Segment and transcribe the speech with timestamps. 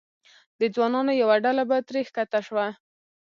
[0.59, 2.67] د ځوانانو یوه ډله به ترې ښکته شوه.